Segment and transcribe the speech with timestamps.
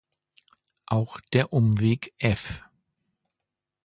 [0.87, 2.63] Auch der Umweg f